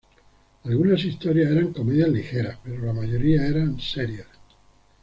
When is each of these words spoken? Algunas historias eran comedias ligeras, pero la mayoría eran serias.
Algunas 0.63 1.05
historias 1.05 1.51
eran 1.51 1.73
comedias 1.73 2.09
ligeras, 2.09 2.57
pero 2.63 2.83
la 2.83 2.91
mayoría 2.91 3.45
eran 3.45 3.79
serias. 3.79 4.25